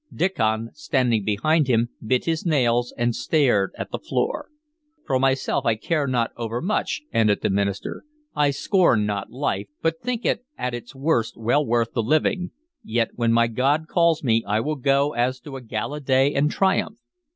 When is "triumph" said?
16.49-16.97